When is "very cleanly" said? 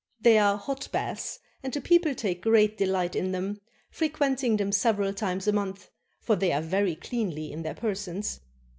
6.63-7.51